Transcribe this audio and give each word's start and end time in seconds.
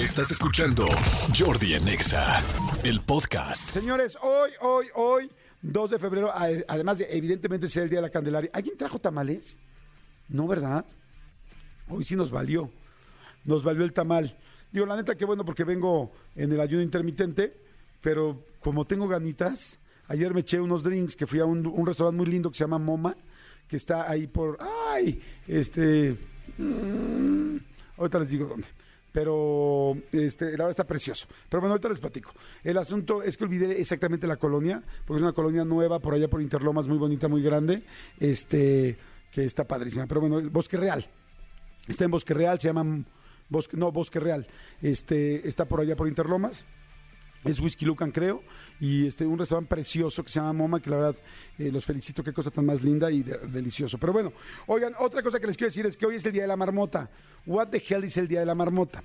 Estás 0.00 0.30
escuchando 0.30 0.86
Jordi 1.38 1.74
en 1.74 1.86
Exa, 1.86 2.42
el 2.84 3.02
podcast. 3.02 3.68
Señores, 3.68 4.16
hoy, 4.22 4.50
hoy, 4.62 4.86
hoy, 4.94 5.30
2 5.60 5.90
de 5.90 5.98
febrero, 5.98 6.32
además 6.34 6.96
de 6.96 7.06
evidentemente 7.10 7.68
ser 7.68 7.82
el 7.82 7.90
Día 7.90 7.98
de 7.98 8.06
la 8.06 8.10
Candelaria, 8.10 8.48
¿alguien 8.54 8.78
trajo 8.78 8.98
tamales? 8.98 9.58
No, 10.30 10.48
¿verdad? 10.48 10.86
Hoy 11.90 12.06
sí 12.06 12.16
nos 12.16 12.30
valió. 12.30 12.70
Nos 13.44 13.62
valió 13.62 13.84
el 13.84 13.92
tamal. 13.92 14.34
Digo, 14.72 14.86
la 14.86 14.96
neta 14.96 15.16
que 15.16 15.26
bueno 15.26 15.44
porque 15.44 15.64
vengo 15.64 16.10
en 16.34 16.50
el 16.50 16.60
ayuno 16.62 16.82
intermitente, 16.82 17.60
pero 18.00 18.42
como 18.60 18.86
tengo 18.86 19.06
ganitas, 19.06 19.78
ayer 20.08 20.32
me 20.32 20.40
eché 20.40 20.60
unos 20.60 20.82
drinks 20.82 21.14
que 21.14 21.26
fui 21.26 21.40
a 21.40 21.44
un, 21.44 21.66
un 21.66 21.86
restaurante 21.86 22.16
muy 22.16 22.26
lindo 22.26 22.50
que 22.50 22.56
se 22.56 22.64
llama 22.64 22.78
Moma, 22.78 23.14
que 23.68 23.76
está 23.76 24.10
ahí 24.10 24.26
por... 24.26 24.56
¡Ay! 24.90 25.20
Este... 25.46 26.16
mm, 26.56 27.56
ahorita 27.98 28.20
les 28.20 28.30
digo 28.30 28.46
dónde. 28.46 28.66
Pero 29.12 29.96
este, 30.12 30.44
la 30.46 30.64
verdad 30.64 30.70
está 30.70 30.86
precioso. 30.86 31.26
Pero 31.48 31.60
bueno, 31.60 31.72
ahorita 31.72 31.88
les 31.88 31.98
platico. 31.98 32.32
El 32.62 32.78
asunto 32.78 33.22
es 33.22 33.36
que 33.36 33.44
olvidé 33.44 33.80
exactamente 33.80 34.26
la 34.26 34.36
colonia, 34.36 34.82
porque 35.04 35.18
es 35.18 35.22
una 35.22 35.32
colonia 35.32 35.64
nueva 35.64 35.98
por 35.98 36.14
allá 36.14 36.28
por 36.28 36.40
Interlomas, 36.40 36.86
muy 36.86 36.98
bonita, 36.98 37.28
muy 37.28 37.42
grande, 37.42 37.82
este, 38.18 38.96
que 39.32 39.44
está 39.44 39.64
padrísima. 39.64 40.06
Pero 40.06 40.20
bueno, 40.20 40.38
el 40.38 40.50
Bosque 40.50 40.76
Real. 40.76 41.04
Está 41.88 42.04
en 42.04 42.10
Bosque 42.10 42.34
Real, 42.34 42.60
se 42.60 42.68
llama 42.68 43.04
Bosque, 43.48 43.76
no, 43.76 43.90
Bosque 43.90 44.20
Real. 44.20 44.46
Este, 44.80 45.48
está 45.48 45.66
por 45.66 45.80
allá 45.80 45.96
por 45.96 46.06
Interlomas. 46.08 46.64
Es 47.44 47.58
Whisky 47.58 47.86
Lucan, 47.86 48.10
creo, 48.10 48.42
y 48.80 49.06
este 49.06 49.24
un 49.24 49.38
restaurante 49.38 49.68
precioso 49.74 50.22
que 50.22 50.28
se 50.30 50.38
llama 50.40 50.52
Moma, 50.52 50.80
que 50.80 50.90
la 50.90 50.96
verdad 50.96 51.16
eh, 51.58 51.70
los 51.72 51.84
felicito, 51.86 52.22
qué 52.22 52.34
cosa 52.34 52.50
tan 52.50 52.66
más 52.66 52.82
linda 52.82 53.10
y 53.10 53.22
de- 53.22 53.38
delicioso. 53.48 53.96
Pero 53.96 54.12
bueno, 54.12 54.32
oigan, 54.66 54.92
otra 54.98 55.22
cosa 55.22 55.40
que 55.40 55.46
les 55.46 55.56
quiero 55.56 55.68
decir 55.70 55.86
es 55.86 55.96
que 55.96 56.04
hoy 56.04 56.16
es 56.16 56.24
el 56.26 56.32
Día 56.32 56.42
de 56.42 56.48
la 56.48 56.56
Marmota. 56.56 57.10
What 57.46 57.68
the 57.68 57.82
hell 57.88 58.04
es 58.04 58.16
el 58.18 58.28
Día 58.28 58.40
de 58.40 58.46
la 58.46 58.54
Marmota? 58.54 59.02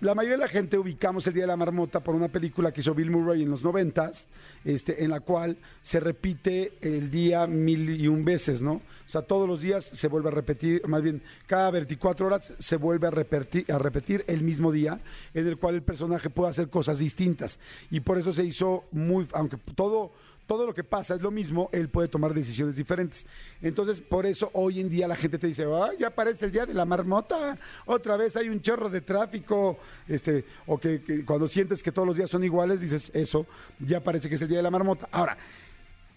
La 0.00 0.14
mayoría 0.14 0.38
de 0.38 0.44
la 0.44 0.48
gente 0.48 0.78
ubicamos 0.78 1.26
el 1.26 1.34
Día 1.34 1.42
de 1.42 1.48
la 1.48 1.58
Marmota 1.58 2.00
por 2.00 2.14
una 2.14 2.28
película 2.28 2.72
que 2.72 2.80
hizo 2.80 2.94
Bill 2.94 3.10
Murray 3.10 3.42
en 3.42 3.50
los 3.50 3.62
noventas, 3.62 4.28
este, 4.64 5.04
en 5.04 5.10
la 5.10 5.20
cual 5.20 5.58
se 5.82 6.00
repite 6.00 6.72
el 6.80 7.10
día 7.10 7.46
mil 7.46 8.00
y 8.00 8.08
un 8.08 8.24
veces, 8.24 8.62
¿no? 8.62 8.72
O 8.72 8.82
sea, 9.04 9.20
todos 9.20 9.46
los 9.46 9.60
días 9.60 9.84
se 9.84 10.08
vuelve 10.08 10.28
a 10.28 10.32
repetir, 10.32 10.88
más 10.88 11.02
bien, 11.02 11.20
cada 11.46 11.70
24 11.70 12.26
horas 12.26 12.54
se 12.58 12.76
vuelve 12.76 13.08
a 13.08 13.10
repetir, 13.10 13.70
a 13.70 13.76
repetir 13.76 14.24
el 14.26 14.42
mismo 14.42 14.72
día, 14.72 15.00
en 15.34 15.46
el 15.46 15.58
cual 15.58 15.74
el 15.74 15.82
personaje 15.82 16.30
puede 16.30 16.48
hacer 16.48 16.70
cosas 16.70 16.98
distintas. 16.98 17.58
Y 17.90 18.00
por 18.00 18.16
eso 18.16 18.32
se 18.32 18.44
hizo 18.44 18.84
muy, 18.92 19.28
aunque 19.34 19.58
todo 19.74 20.12
todo 20.50 20.66
lo 20.66 20.74
que 20.74 20.82
pasa 20.82 21.14
es 21.14 21.20
lo 21.20 21.30
mismo, 21.30 21.70
él 21.70 21.88
puede 21.90 22.08
tomar 22.08 22.34
decisiones 22.34 22.74
diferentes. 22.74 23.24
Entonces, 23.62 24.00
por 24.00 24.26
eso 24.26 24.50
hoy 24.54 24.80
en 24.80 24.90
día 24.90 25.06
la 25.06 25.14
gente 25.14 25.38
te 25.38 25.46
dice, 25.46 25.64
"Ay, 25.64 25.98
ya 26.00 26.10
parece 26.10 26.46
el 26.46 26.50
día 26.50 26.66
de 26.66 26.74
la 26.74 26.84
marmota, 26.84 27.56
otra 27.86 28.16
vez 28.16 28.34
hay 28.34 28.48
un 28.48 28.60
chorro 28.60 28.90
de 28.90 29.00
tráfico, 29.00 29.78
este, 30.08 30.44
o 30.66 30.76
que, 30.76 31.02
que 31.02 31.24
cuando 31.24 31.46
sientes 31.46 31.84
que 31.84 31.92
todos 31.92 32.04
los 32.08 32.16
días 32.16 32.28
son 32.28 32.42
iguales, 32.42 32.80
dices, 32.80 33.12
eso, 33.14 33.46
ya 33.78 34.00
parece 34.02 34.28
que 34.28 34.34
es 34.34 34.42
el 34.42 34.48
día 34.48 34.56
de 34.56 34.64
la 34.64 34.72
marmota. 34.72 35.08
Ahora, 35.12 35.38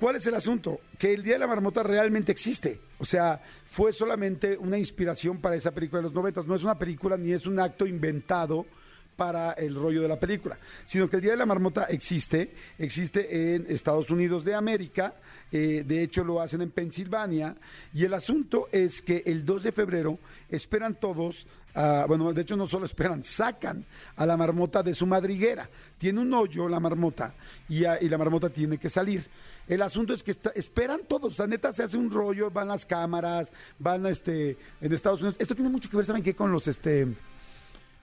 ¿Cuál 0.00 0.16
es 0.16 0.26
el 0.26 0.34
asunto? 0.34 0.80
Que 0.98 1.14
el 1.14 1.22
Día 1.22 1.34
de 1.34 1.38
la 1.38 1.46
Marmota 1.46 1.82
realmente 1.84 2.32
existe. 2.32 2.80
O 2.98 3.04
sea, 3.04 3.40
fue 3.64 3.92
solamente 3.92 4.58
una 4.58 4.76
inspiración 4.76 5.38
para 5.38 5.54
esa 5.54 5.70
película 5.70 6.00
de 6.00 6.08
los 6.08 6.12
noventas. 6.12 6.46
No 6.46 6.56
es 6.56 6.64
una 6.64 6.76
película 6.76 7.16
ni 7.16 7.32
es 7.32 7.46
un 7.46 7.60
acto 7.60 7.86
inventado 7.86 8.66
para 9.16 9.52
el 9.52 9.74
rollo 9.74 10.02
de 10.02 10.08
la 10.08 10.18
película, 10.18 10.58
sino 10.86 11.08
que 11.08 11.16
el 11.16 11.22
Día 11.22 11.32
de 11.32 11.38
la 11.38 11.46
Marmota 11.46 11.84
existe, 11.84 12.54
existe 12.78 13.54
en 13.54 13.66
Estados 13.68 14.10
Unidos 14.10 14.44
de 14.44 14.54
América, 14.54 15.14
eh, 15.52 15.84
de 15.86 16.02
hecho 16.02 16.24
lo 16.24 16.40
hacen 16.40 16.62
en 16.62 16.70
Pensilvania, 16.70 17.56
y 17.92 18.04
el 18.04 18.14
asunto 18.14 18.68
es 18.72 19.00
que 19.02 19.22
el 19.26 19.44
2 19.44 19.62
de 19.64 19.72
febrero 19.72 20.18
esperan 20.48 20.94
todos, 20.96 21.46
ah, 21.74 22.04
bueno, 22.08 22.32
de 22.32 22.42
hecho 22.42 22.56
no 22.56 22.66
solo 22.66 22.86
esperan, 22.86 23.22
sacan 23.22 23.84
a 24.16 24.26
la 24.26 24.36
marmota 24.36 24.82
de 24.82 24.94
su 24.94 25.06
madriguera. 25.06 25.68
Tiene 25.98 26.20
un 26.20 26.34
hoyo 26.34 26.68
la 26.68 26.80
marmota 26.80 27.34
y, 27.68 27.84
ah, 27.84 27.98
y 28.00 28.08
la 28.08 28.18
marmota 28.18 28.50
tiene 28.50 28.78
que 28.78 28.90
salir. 28.90 29.26
El 29.66 29.80
asunto 29.80 30.12
es 30.12 30.22
que 30.22 30.32
está- 30.32 30.50
esperan 30.54 31.00
todos, 31.08 31.38
la 31.38 31.46
neta 31.46 31.72
se 31.72 31.82
hace 31.84 31.96
un 31.96 32.10
rollo, 32.10 32.50
van 32.50 32.68
las 32.68 32.84
cámaras, 32.84 33.52
van 33.78 34.04
este, 34.06 34.58
en 34.80 34.92
Estados 34.92 35.20
Unidos. 35.22 35.36
Esto 35.38 35.54
tiene 35.54 35.70
mucho 35.70 35.88
que 35.88 35.96
ver, 35.96 36.04
¿saben 36.04 36.22
qué? 36.22 36.34
Con 36.34 36.52
los, 36.52 36.66
este, 36.68 37.06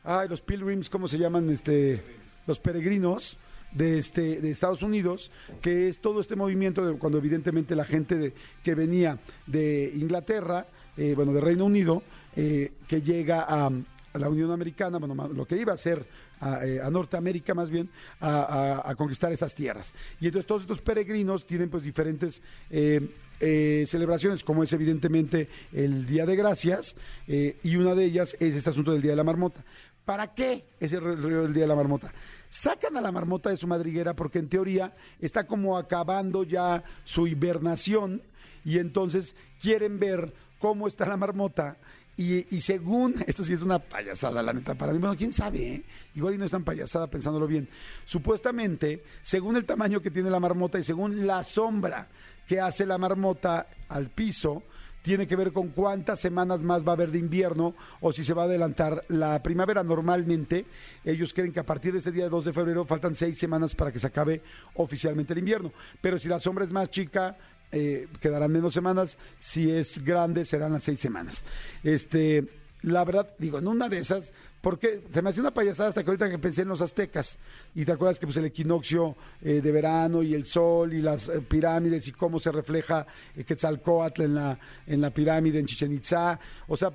ay, 0.04 0.28
los 0.30 0.42
pilgrims, 0.42 0.90
¿cómo 0.90 1.08
se 1.08 1.18
llaman? 1.18 1.50
Este, 1.50 2.02
los 2.48 2.60
peregrinos 2.60 3.38
de, 3.72 4.00
este, 4.00 4.42
de 4.42 4.52
Estados 4.52 4.82
Unidos, 4.82 5.32
que 5.62 5.88
es 5.88 6.00
todo 6.02 6.20
este 6.20 6.36
movimiento 6.36 6.86
de 6.86 6.98
cuando 6.98 7.18
evidentemente 7.18 7.76
la 7.76 7.86
gente 7.86 8.16
de- 8.16 8.34
que 8.64 8.76
venía 8.76 9.20
de 9.48 9.92
Inglaterra, 9.96 10.68
eh, 10.98 11.14
bueno, 11.16 11.34
de 11.34 11.42
Reino 11.42 11.66
Unido, 11.66 12.04
eh, 12.36 12.74
que 12.88 13.02
llega 13.02 13.46
a, 13.48 13.72
la 14.14 14.28
Unión 14.30 14.52
Americana, 14.52 14.98
bueno, 14.98 15.30
lo 15.30 15.46
que 15.46 15.56
iba 15.56 15.72
a 15.72 15.78
ser 15.78 16.06
a, 16.42 16.66
eh, 16.66 16.82
Norteamérica 16.92 17.54
más 17.54 17.70
bien, 17.72 17.90
a 18.20 18.94
conquistar 18.98 19.32
estas 19.32 19.56
tierras. 19.56 19.94
Y 20.20 20.26
entonces 20.26 20.46
todos 20.46 20.64
estos 20.64 20.82
peregrinos 20.82 21.46
tienen 21.46 21.70
pues 21.70 21.84
diferentes 21.84 22.42
eh, 22.70 23.08
eh, 23.40 23.86
celebraciones, 23.88 24.44
como 24.44 24.64
es 24.64 24.74
evidentemente 24.74 25.48
el 25.72 26.06
Día 26.06 26.26
de 26.26 26.36
Gracias, 26.36 26.96
eh, 27.28 27.58
y 27.64 27.78
una 27.78 27.96
de 27.96 28.04
ellas 28.04 28.36
es 28.40 28.54
este 28.56 28.70
asunto 28.70 28.92
del 28.92 29.02
Día 29.02 29.12
de 29.12 29.18
la 29.18 29.24
Marmota. 29.24 29.64
¿Para 30.06 30.34
qué 30.34 30.66
es 30.80 30.94
el 30.94 31.02
río 31.24 31.44
del 31.44 31.54
Día 31.54 31.64
de 31.64 31.68
la 31.68 31.76
Marmota? 31.76 32.14
Sacan 32.50 32.98
a 32.98 33.02
la 33.02 33.12
marmota 33.12 33.50
de 33.50 33.58
su 33.58 33.66
madriguera 33.66 34.14
porque 34.14 34.40
en 34.40 34.50
teoría 34.50 34.94
está 35.20 35.48
como 35.48 35.78
acabando 35.78 36.44
ya 36.44 36.84
su 37.06 37.28
hibernación 37.28 38.22
y 38.66 38.78
entonces 38.78 39.36
quieren 39.62 40.00
ver 40.00 40.34
cómo 40.60 40.88
está 40.88 41.06
la 41.06 41.16
marmota 41.16 41.78
y, 42.18 42.62
según, 42.62 43.16
esto 43.28 43.44
sí 43.44 43.54
es 43.54 43.62
una 43.64 43.80
payasada, 43.80 44.44
la 44.44 44.54
neta, 44.54 44.76
para 44.76 44.94
mí, 44.94 45.00
bueno, 45.00 45.16
quién 45.18 45.34
sabe, 45.34 45.74
¿eh? 45.74 45.84
igual 46.14 46.36
y 46.36 46.38
no 46.38 46.46
es 46.46 46.52
tan 46.52 46.64
payasada 46.64 47.08
pensándolo 47.08 47.48
bien. 47.48 47.68
Supuestamente, 48.06 49.04
según 49.24 49.56
el 49.56 49.66
tamaño 49.66 50.02
que 50.02 50.12
tiene 50.12 50.30
la 50.30 50.40
marmota 50.40 50.78
y 50.78 50.84
según 50.84 51.26
la 51.26 51.44
sombra 51.44 52.08
que 52.48 52.60
hace 52.60 52.86
la 52.86 52.98
marmota 52.98 53.68
al 53.90 54.10
piso, 54.10 54.64
tiene 55.02 55.28
que 55.28 55.36
ver 55.36 55.52
con 55.52 55.70
cuántas 55.70 56.20
semanas 56.20 56.62
más 56.62 56.86
va 56.86 56.92
a 56.92 56.94
haber 56.94 57.12
de 57.12 57.20
invierno 57.20 57.76
o 58.00 58.14
si 58.14 58.24
se 58.24 58.34
va 58.34 58.44
a 58.44 58.46
adelantar 58.46 59.04
la 59.08 59.42
primavera. 59.42 59.84
Normalmente, 59.84 60.66
ellos 61.04 61.34
creen 61.34 61.52
que 61.52 61.60
a 61.60 61.66
partir 61.66 61.92
de 61.94 62.00
este 62.00 62.12
día 62.12 62.30
2 62.30 62.46
de 62.46 62.54
febrero 62.54 62.86
faltan 62.86 63.16
seis 63.16 63.38
semanas 63.38 63.76
para 63.76 63.92
que 63.92 64.00
se 64.00 64.08
acabe 64.08 64.42
oficialmente 64.76 65.34
el 65.34 65.40
invierno. 65.40 65.72
Pero 66.00 66.20
si 66.20 66.28
la 66.28 66.40
sombra 66.40 66.66
es 66.66 66.72
más 66.72 66.90
chica, 66.90 67.38
eh, 67.72 68.08
quedarán 68.20 68.52
menos 68.52 68.74
semanas. 68.74 69.18
Si 69.38 69.72
es 69.72 70.04
grande, 70.04 70.46
serán 70.46 70.74
las 70.74 70.84
seis 70.84 71.00
semanas. 71.00 71.44
Este, 71.84 72.48
la 72.82 73.06
verdad, 73.06 73.30
digo, 73.38 73.60
en 73.60 73.68
una 73.68 73.90
de 73.90 74.00
esas, 74.00 74.34
porque 74.62 75.04
se 75.12 75.22
me 75.22 75.32
hace 75.32 75.42
una 75.42 75.52
payasada 75.52 75.90
hasta 75.90 76.04
que 76.04 76.10
ahorita 76.10 76.30
que 76.30 76.38
pensé 76.38 76.62
en 76.62 76.68
los 76.70 76.82
aztecas. 76.82 77.40
Y 77.74 77.84
te 77.84 77.92
acuerdas 77.92 78.20
que 78.20 78.28
pues 78.28 78.38
el 78.38 78.46
equinoccio 78.46 79.16
eh, 79.42 79.60
de 79.62 79.72
verano 79.72 80.22
y 80.22 80.36
el 80.36 80.46
sol 80.46 80.94
y 80.94 81.02
las 81.02 81.30
eh, 81.30 81.42
pirámides 81.42 82.08
y 82.08 82.12
cómo 82.12 82.40
se 82.40 82.52
refleja 82.52 83.06
eh, 83.36 83.44
Quetzalcóatl 83.44 84.22
en 84.22 84.36
la, 84.36 84.60
en 84.86 85.02
la 85.02 85.10
pirámide 85.10 85.60
en 85.60 85.66
Chichen 85.66 85.92
Itzá. 85.92 86.40
O 86.68 86.78
sea, 86.78 86.92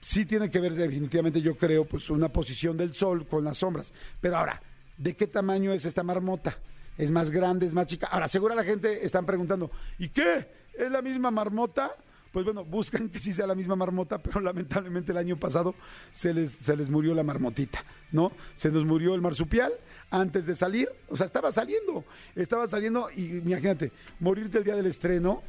sí 0.00 0.24
tiene 0.24 0.50
que 0.50 0.60
ver 0.60 0.74
definitivamente, 0.74 1.40
yo 1.42 1.56
creo, 1.56 1.84
pues 1.84 2.08
una 2.10 2.28
posición 2.28 2.76
del 2.76 2.94
sol 2.94 3.26
con 3.26 3.44
las 3.44 3.58
sombras. 3.58 3.92
Pero 4.20 4.36
ahora, 4.36 4.62
¿de 4.96 5.16
qué 5.16 5.26
tamaño 5.26 5.72
es 5.72 5.84
esta 5.84 6.04
marmota? 6.04 6.56
¿Es 6.96 7.10
más 7.10 7.30
grande, 7.30 7.66
es 7.66 7.74
más 7.74 7.86
chica? 7.86 8.06
Ahora, 8.08 8.28
seguro 8.28 8.54
la 8.54 8.64
gente 8.64 9.04
están 9.04 9.26
preguntando, 9.26 9.70
¿y 9.98 10.10
qué? 10.10 10.46
¿Es 10.74 10.90
la 10.92 11.02
misma 11.02 11.30
marmota? 11.30 11.92
Pues 12.32 12.44
bueno, 12.44 12.64
buscan 12.64 13.08
que 13.08 13.18
sí 13.18 13.32
sea 13.32 13.46
la 13.46 13.54
misma 13.54 13.74
marmota, 13.76 14.18
pero 14.18 14.40
lamentablemente 14.40 15.12
el 15.12 15.18
año 15.18 15.36
pasado 15.36 15.74
se 16.12 16.32
les, 16.32 16.52
se 16.52 16.76
les 16.76 16.88
murió 16.88 17.12
la 17.14 17.22
marmotita, 17.24 17.84
¿no? 18.12 18.32
Se 18.56 18.70
nos 18.70 18.84
murió 18.84 19.14
el 19.14 19.20
marsupial 19.20 19.72
antes 20.10 20.46
de 20.46 20.54
salir, 20.54 20.88
o 21.08 21.16
sea, 21.16 21.26
estaba 21.26 21.50
saliendo, 21.52 22.04
estaba 22.36 22.66
saliendo 22.68 23.08
y 23.16 23.38
imagínate, 23.38 23.92
morirte 24.20 24.58
el 24.58 24.64
día 24.64 24.76
del 24.76 24.86
estreno, 24.86 25.42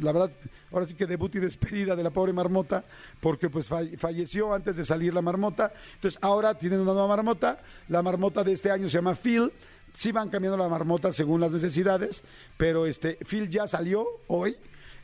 la 0.00 0.10
verdad, 0.12 0.30
ahora 0.72 0.86
sí 0.86 0.94
que 0.94 1.06
debut 1.06 1.34
y 1.34 1.38
despedida 1.38 1.94
de 1.94 2.02
la 2.02 2.10
pobre 2.10 2.32
marmota, 2.32 2.82
porque 3.20 3.50
pues 3.50 3.68
falle- 3.70 3.98
falleció 3.98 4.54
antes 4.54 4.76
de 4.76 4.84
salir 4.84 5.12
la 5.12 5.20
marmota. 5.22 5.72
Entonces 5.96 6.18
ahora 6.22 6.56
tienen 6.56 6.80
una 6.80 6.92
nueva 6.92 7.08
marmota. 7.08 7.60
La 7.88 8.00
marmota 8.02 8.42
de 8.42 8.52
este 8.52 8.70
año 8.70 8.88
se 8.88 8.96
llama 8.98 9.14
Phil. 9.14 9.52
Sí 9.92 10.10
van 10.10 10.30
cambiando 10.30 10.56
la 10.56 10.68
marmota 10.70 11.12
según 11.12 11.42
las 11.42 11.52
necesidades, 11.52 12.24
pero 12.56 12.86
este 12.86 13.18
Phil 13.28 13.50
ya 13.50 13.66
salió 13.68 14.06
hoy. 14.28 14.56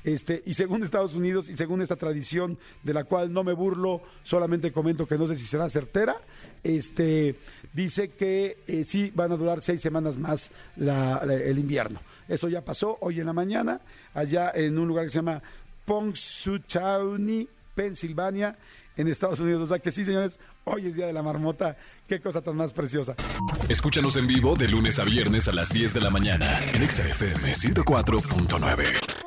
Este, 0.08 0.43
y 0.46 0.55
según 0.55 0.82
Estados 0.82 1.14
Unidos 1.14 1.50
y 1.50 1.56
según 1.58 1.82
esta 1.82 1.96
tradición 1.96 2.58
de 2.82 2.94
la 2.94 3.05
cual 3.05 3.31
no 3.31 3.44
me 3.44 3.52
burlo, 3.52 4.00
solamente 4.22 4.72
comento 4.72 5.06
que 5.06 5.19
no 5.19 5.28
sé 5.28 5.37
si 5.37 5.44
será 5.44 5.69
certera, 5.69 6.16
este, 6.62 7.37
dice 7.75 8.08
que 8.12 8.56
eh, 8.66 8.84
sí 8.87 9.12
van 9.14 9.32
a 9.32 9.37
durar 9.37 9.60
seis 9.60 9.82
semanas 9.82 10.16
más 10.16 10.50
el 10.78 11.58
invierno. 11.58 12.00
Eso 12.26 12.49
ya 12.49 12.64
pasó 12.64 12.96
hoy 13.02 13.20
en 13.20 13.26
la 13.26 13.34
mañana, 13.34 13.82
allá 14.14 14.50
en 14.55 14.78
un 14.78 14.88
lugar 14.88 15.05
que 15.05 15.10
se 15.10 15.19
llama 15.19 15.43
Punxsutawney, 15.84 17.46
Pensilvania, 17.75 18.56
en 18.96 19.08
Estados 19.08 19.40
Unidos. 19.40 19.60
O 19.60 19.66
sea 19.66 19.78
que 19.78 19.90
sí, 19.90 20.06
señores, 20.06 20.40
hoy 20.64 20.87
es 20.87 20.96
Día 20.96 21.06
de 21.06 21.12
la 21.12 21.22
Marmota. 21.22 21.76
Qué 22.06 22.19
cosa 22.19 22.40
tan 22.40 22.56
más 22.56 22.72
preciosa. 22.72 23.14
Escúchanos 23.69 24.16
en 24.16 24.26
vivo 24.26 24.56
de 24.56 24.69
lunes 24.69 24.99
a 24.99 25.05
viernes 25.05 25.49
a 25.49 25.52
las 25.52 25.69
10 25.69 25.93
de 25.93 26.00
la 26.00 26.08
mañana 26.08 26.58
en 26.72 26.82
Exa 26.82 27.06
FM 27.06 27.52
104.9. 27.52 29.18